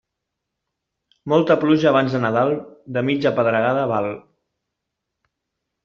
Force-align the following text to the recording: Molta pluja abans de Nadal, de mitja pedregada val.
Molta 1.33 1.57
pluja 1.65 1.89
abans 1.91 2.17
de 2.17 2.23
Nadal, 2.25 2.55
de 2.99 3.07
mitja 3.13 3.35
pedregada 3.41 3.87
val. 3.95 4.13